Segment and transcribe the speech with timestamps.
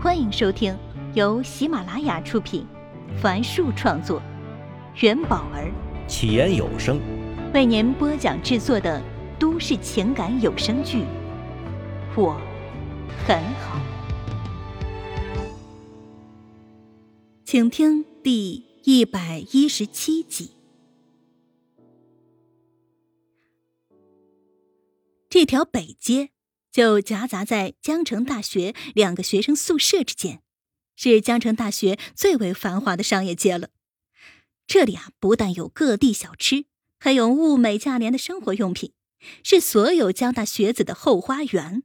[0.00, 0.78] 欢迎收听
[1.12, 2.64] 由喜马拉雅出品，
[3.20, 4.22] 凡树创作，
[5.00, 5.72] 元宝儿
[6.06, 7.00] 起言有声
[7.52, 9.02] 为您播讲制作的
[9.40, 10.98] 都市情感有声剧
[12.16, 12.40] 《我
[13.26, 13.76] 很好》，
[17.44, 20.52] 请听第一百一十七集。
[25.28, 26.30] 这条北街。
[26.78, 30.42] 就夹杂在江城大学两个学生宿舍之间，
[30.94, 33.70] 是江城大学最为繁华的商业街了。
[34.64, 36.66] 这里啊，不但有各地小吃，
[37.00, 38.92] 还有物美价廉的生活用品，
[39.42, 41.82] 是所有江大学子的后花园。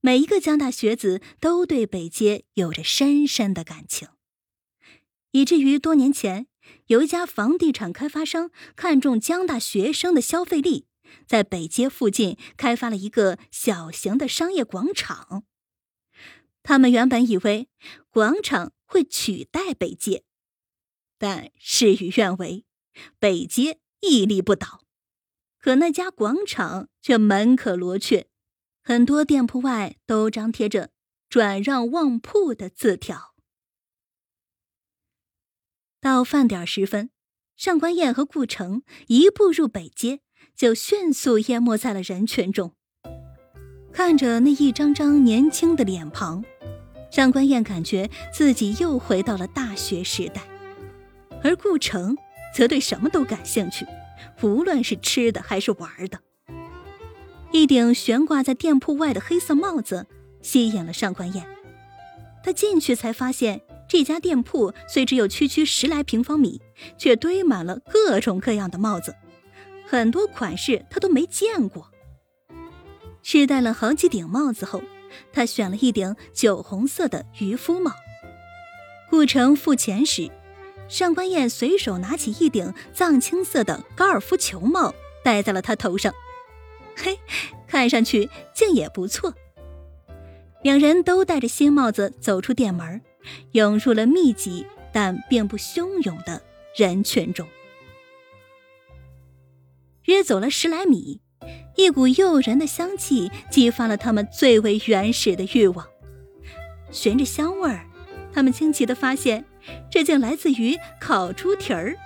[0.00, 4.08] 每一个江大学子都对北街有着深深的感情，
[5.32, 6.46] 以至于多年前
[6.86, 10.86] 有一家房地产开发商看中江大学生的消费力。
[11.26, 15.44] 在北街附近开发了一个小型的商业广场。
[16.62, 17.68] 他们原本以为
[18.10, 20.24] 广场会取代北街，
[21.18, 22.64] 但事与愿违，
[23.18, 24.82] 北街屹立不倒，
[25.58, 28.28] 可那家广场却门可罗雀，
[28.82, 30.90] 很多店铺外都张贴着
[31.28, 33.34] “转让旺铺”的字条。
[36.00, 37.10] 到饭点时分，
[37.56, 40.20] 上官燕和顾城一步入北街。
[40.56, 42.72] 就迅速淹没在了人群中。
[43.92, 46.44] 看着那一张张年轻的脸庞，
[47.10, 50.42] 上官燕感觉自己又回到了大学时代。
[51.42, 52.16] 而顾城
[52.54, 53.86] 则对什么都感兴趣，
[54.42, 56.18] 无论是吃的还是玩的。
[57.52, 60.06] 一顶悬挂在店铺外的黑色帽子
[60.42, 61.46] 吸引了上官燕。
[62.42, 66.60] 他进去才发现，这家店铺虽只有区区十来平方米，
[66.98, 69.14] 却堆满了各种各样的帽子。
[69.86, 71.90] 很多款式他都没见过。
[73.22, 74.82] 试戴了好几顶帽子后，
[75.32, 77.92] 他选了一顶酒红色的渔夫帽。
[79.10, 80.30] 顾城付钱时，
[80.88, 86.12] 上官燕随手拿起一顶藏青色的高尔夫球帽戴在了他头上。
[86.96, 87.18] 嘿，
[87.66, 89.34] 看上去竟也不错。
[90.62, 93.00] 两人都戴着新帽子走出店门，
[93.52, 96.42] 涌入了密集但并不汹涌的
[96.76, 97.46] 人群中。
[100.04, 101.20] 约走了十来米，
[101.76, 105.86] 一股诱人的香气激发了他们最为原始的欲望。
[106.90, 107.86] 循着香味儿，
[108.32, 109.44] 他们惊奇的发现，
[109.90, 111.96] 这竟来自于烤猪蹄儿。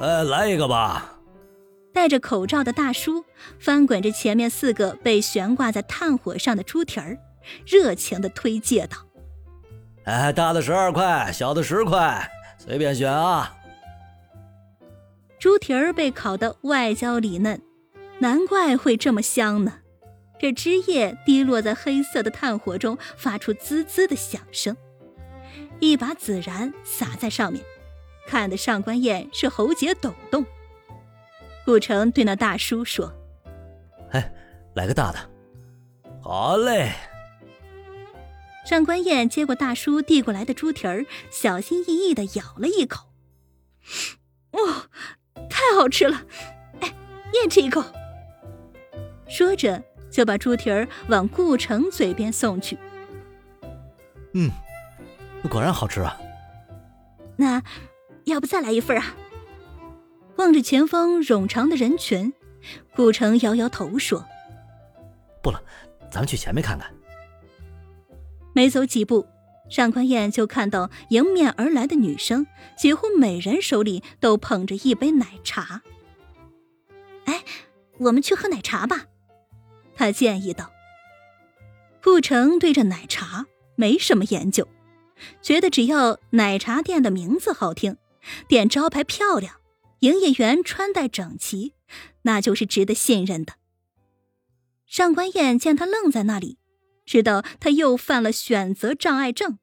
[0.00, 1.10] 呃，来一个吧。
[1.92, 3.24] 戴着口罩的大叔
[3.60, 7.18] 翻滚着前面四个被悬挂在炭火上的猪蹄儿，
[7.64, 8.96] 热情的推介道
[10.04, 12.28] ：“哎，大的十二块，小的十块，
[12.58, 13.54] 随便选啊。”
[15.44, 17.60] 猪蹄儿被烤得外焦里嫩，
[18.20, 19.80] 难怪会这么香呢。
[20.38, 24.74] 这汁液滴落在黑色的炭火中，发出滋滋的响声。
[25.80, 27.62] 一把孜然撒在上面，
[28.26, 30.46] 看得上官燕是喉结抖动。
[31.66, 33.12] 顾城对那大叔说
[34.12, 34.32] ：“哎，
[34.74, 35.18] 来个大的。
[36.24, 36.90] ”“好嘞。”
[38.64, 43.10] 上官燕接过大叔递过来的猪蹄儿，小心翼翼地咬了一口。
[44.52, 44.88] 哇！
[45.70, 46.20] 太好吃了，
[46.80, 46.94] 哎，
[47.32, 47.82] 也吃一口。
[49.28, 52.78] 说着，就把猪蹄儿往顾城嘴边送去。
[54.34, 54.50] 嗯，
[55.50, 56.16] 果然好吃啊。
[57.36, 57.62] 那，
[58.24, 59.16] 要不再来一份啊？
[60.36, 62.32] 望着前方冗长的人群，
[62.94, 64.24] 顾城摇摇头说
[65.42, 65.60] ：“不了，
[66.10, 66.92] 咱们去前面看看。”
[68.52, 69.26] 没走几步。
[69.74, 72.46] 上官燕就看到迎面而来的女生，
[72.78, 75.82] 几乎每人手里都捧着一杯奶茶。
[77.24, 77.42] 哎，
[77.98, 79.06] 我们去喝奶茶吧，
[79.96, 80.70] 他建议道。
[82.00, 84.68] 顾城对这奶茶没什么研究，
[85.42, 87.96] 觉得只要奶茶店的名字好听，
[88.46, 89.56] 店招牌漂亮，
[89.98, 91.72] 营业员穿戴整齐，
[92.22, 93.54] 那就是值得信任的。
[94.86, 96.58] 上官燕见他愣在那里。
[97.04, 99.58] 知道他又犯了选择障碍症，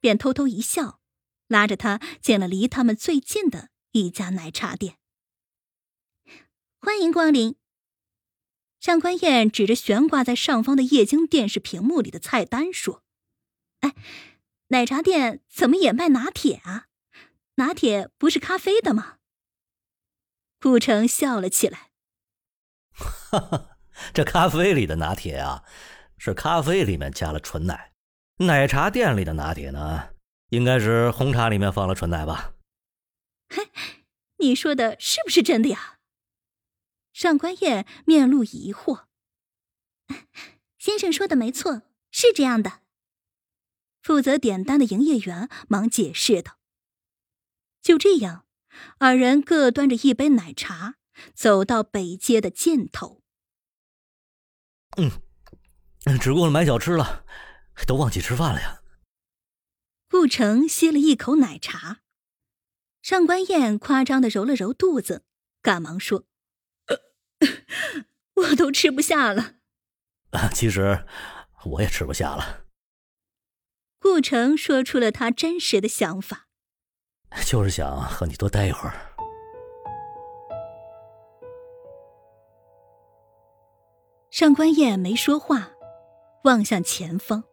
[0.00, 1.00] 便偷偷一笑，
[1.48, 4.98] 拉着他进了离他们最近的一家奶茶店。
[6.78, 7.56] 欢迎光临。
[8.78, 13.02] 上官燕指着悬挂在上方的液晶电视屏幕里的菜单说
[13.80, 13.94] ：“哎，
[14.68, 16.86] 奶茶店怎么也卖拿铁啊？
[17.56, 19.16] 拿铁不是咖啡的吗？”
[20.60, 21.90] 顾城笑了起来
[22.92, 23.78] ：“哈哈，
[24.14, 25.64] 这咖啡里的拿铁啊。”
[26.18, 27.92] 是咖啡里面加了纯奶，
[28.38, 30.10] 奶茶店里的拿铁呢，
[30.50, 32.52] 应该是红茶里面放了纯奶吧？
[33.48, 33.70] 嘿，
[34.38, 35.98] 你说的是不是真的呀？
[37.14, 39.06] 上官燕面露疑惑。
[40.78, 42.80] 先生说的没错，是这样的。
[44.02, 46.58] 负责点单的营业员忙解释道。
[47.80, 48.44] 就这样，
[48.98, 50.96] 二人各端着一杯奶茶，
[51.34, 53.22] 走到北街的尽头。
[54.98, 55.10] 嗯，
[56.20, 57.24] 只顾了买小吃了，
[57.84, 58.82] 都忘记吃饭了呀。
[60.08, 61.98] 顾城吸了一口奶茶，
[63.02, 65.24] 上官燕夸张的揉了揉肚子，
[65.60, 66.24] 赶忙说
[68.34, 69.56] ：“我都吃不下了。”
[70.52, 71.04] 其实
[71.64, 72.64] 我也吃不下了。
[73.98, 76.46] 顾城说出了他真实的想法，
[77.44, 78.94] 就是想和你多待一会儿。
[84.30, 85.70] 上官燕没说话，
[86.44, 87.44] 望向前方。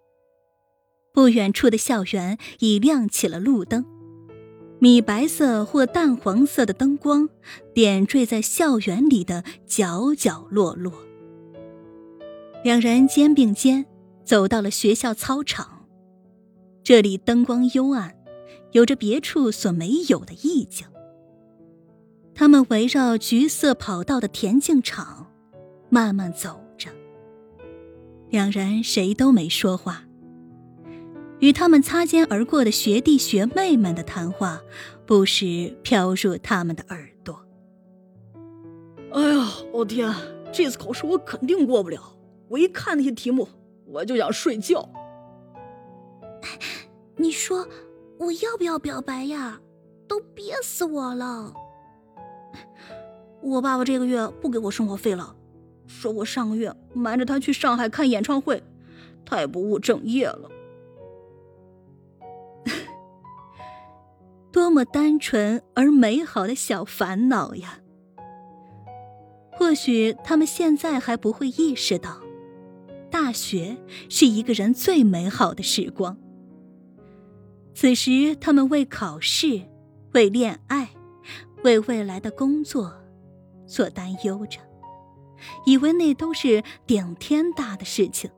[1.14, 3.86] 不远处的校园已亮起了路灯，
[4.80, 7.30] 米白色或淡黄色的灯光
[7.72, 10.92] 点缀在校园里的角角落落。
[12.64, 13.86] 两人肩并肩
[14.26, 15.86] 走到了学校操场。
[16.84, 18.16] 这里灯光幽暗，
[18.72, 20.88] 有着别处所没有的意境。
[22.34, 25.32] 他们围绕橘色跑道的田径场
[25.90, 26.90] 慢慢走着，
[28.30, 30.08] 两人谁都没说话。
[31.44, 34.62] 与他们擦肩而过的学弟学妹们的谈话，
[35.06, 37.38] 不时飘入他们的耳朵。
[39.12, 40.10] 哎呀，我天！
[40.54, 42.16] 这次考试我肯定过不了。
[42.48, 43.46] 我一看那些题目，
[43.88, 44.88] 我就想睡觉。
[47.18, 47.68] 你说
[48.18, 49.60] 我要不要表白呀？
[50.08, 51.54] 都憋死我了！
[53.42, 55.36] 我爸爸这个月不给我生活费了，
[55.88, 58.64] 说我上个月瞒着他去上海看演唱会，
[59.26, 60.50] 太不务正业了。
[64.54, 67.80] 多么单纯而美好的小烦恼呀！
[69.52, 72.22] 或许他们现在还不会意识到，
[73.10, 73.76] 大学
[74.10, 76.16] 是一个人最美好的时光。
[77.74, 79.64] 此时，他们为考试、
[80.14, 80.92] 为恋爱、
[81.64, 82.94] 为未来的工作
[83.66, 84.60] 所担忧着，
[85.66, 88.30] 以为那都是顶天大的事情。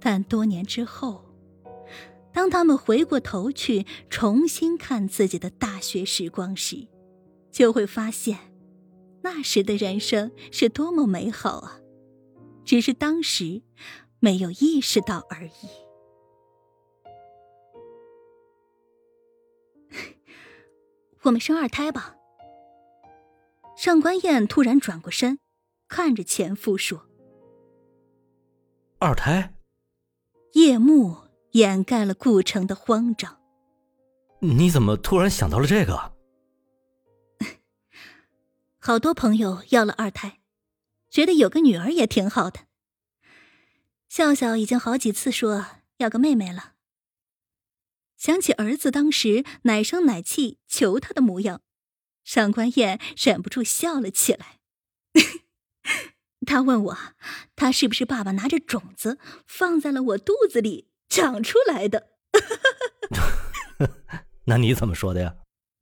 [0.00, 1.24] 但多年之后，
[2.38, 6.86] 当他们回过头去重新看自己的大学时光时，
[7.50, 8.38] 就会发现，
[9.22, 11.80] 那时的人生是多么美好啊！
[12.64, 13.62] 只是当时
[14.20, 15.50] 没有意识到而已。
[21.22, 22.14] 我们生二胎吧。
[23.76, 25.40] 上官燕突然转过身，
[25.88, 27.08] 看着前夫说
[29.00, 29.54] ：“二胎。”
[30.54, 31.16] 夜幕
[31.52, 33.38] 掩盖了顾城的慌张。
[34.40, 36.12] 你怎么突然想到了这个？
[38.78, 40.40] 好多朋友要了二胎，
[41.10, 42.60] 觉得有个女儿也挺好的。
[44.08, 45.66] 笑笑已经好几次说
[45.98, 46.74] 要个妹妹了。
[48.16, 51.60] 想起儿子当时奶声奶气求他的模样，
[52.24, 54.58] 上官燕忍不住笑了起来。
[56.46, 56.98] 他问我，
[57.54, 62.10] 他是不是爸爸拿着种子放在了我肚子里长出来的？
[64.46, 65.36] 那你怎么说的呀？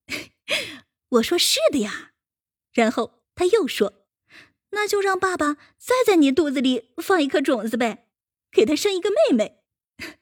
[1.10, 2.12] 我说是的呀。
[2.72, 4.06] 然后他又说，
[4.70, 8.08] 那就让爸爸再在你肚子里放一颗种子呗，
[8.50, 9.62] 给他生一个妹妹，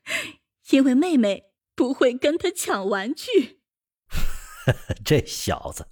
[0.70, 1.50] 因为妹妹。
[1.76, 3.58] 不会跟他抢玩具。
[5.04, 5.88] 这小子，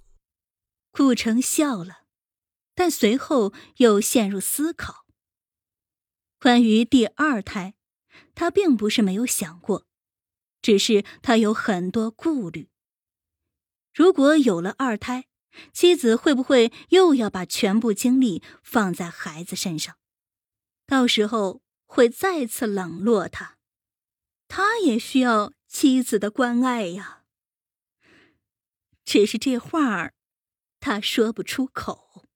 [0.93, 2.05] 顾城笑了，
[2.73, 5.05] 但随后又陷入思考。
[6.39, 7.73] 关于第二胎，
[8.35, 9.87] 他并不是没有想过，
[10.61, 12.69] 只是他有很多顾虑。
[13.93, 15.27] 如果有了二胎，
[15.71, 19.97] 妻子会不会又要把全部精力放在孩子身上？
[20.85, 23.57] 到时候会再次冷落他，
[24.47, 25.53] 他也需要。
[25.73, 27.23] 妻子的关爱呀，
[29.03, 30.13] 只是这话儿，
[30.79, 32.27] 他说不出口。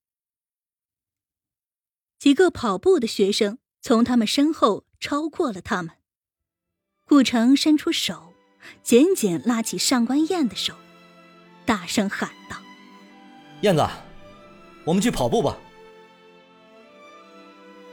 [2.17, 5.91] 几个跑步的学生从他们身后超过了他们。
[7.05, 8.33] 顾城伸出手，
[8.83, 10.75] 紧紧拉起上官燕的手，
[11.65, 12.57] 大声喊道
[13.61, 13.87] ：“燕子，
[14.85, 15.57] 我们去跑步吧。”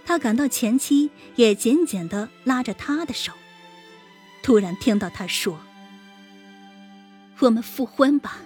[0.06, 3.32] 他感到前妻也紧紧的拉着他的手。
[4.42, 5.58] 突然听到他说
[7.40, 8.38] ：“我们复婚吧。”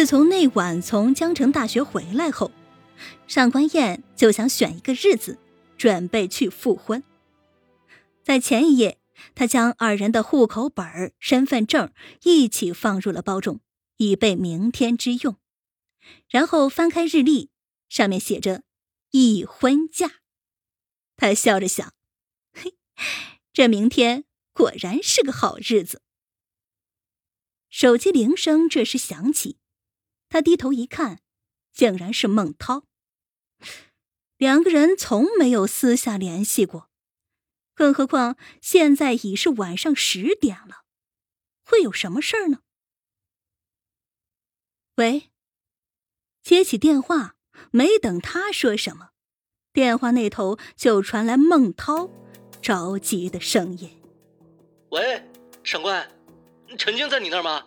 [0.00, 2.50] 自从那晚从江城大学回来后，
[3.26, 5.38] 上官燕就想选一个日子，
[5.76, 7.04] 准备去复婚。
[8.22, 8.98] 在前一夜
[9.34, 11.92] 他将二人的户口本、身份证
[12.22, 13.60] 一起放入了包中，
[13.98, 15.36] 以备明天之用。
[16.30, 17.50] 然后翻开日历，
[17.90, 18.62] 上面写着
[19.12, 20.12] “已婚假”。
[21.18, 21.92] 他笑着想
[22.58, 22.78] ：“嘿，
[23.52, 26.00] 这明天果然是个好日子。”
[27.68, 29.58] 手机铃声这时响起，
[30.30, 31.20] 他低头一看，
[31.72, 32.84] 竟然是孟涛。
[34.38, 36.88] 两个人从没有私下联系过。
[37.74, 40.84] 更何况现在已是晚上十点了，
[41.64, 42.60] 会有什么事儿呢？
[44.96, 45.30] 喂，
[46.42, 47.36] 接起电话，
[47.70, 49.10] 没等他说什么，
[49.72, 52.10] 电话那头就传来孟涛
[52.62, 54.00] 着急的声音
[54.90, 55.26] ：“喂，
[55.64, 56.08] 长官，
[56.78, 57.66] 陈静在你那儿吗？”